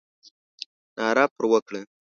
[0.97, 1.81] ناره پر وکړه.